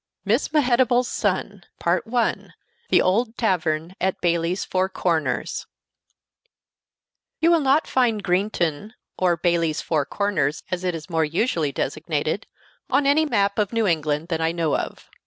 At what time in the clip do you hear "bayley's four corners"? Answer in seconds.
4.19-5.67, 9.37-10.63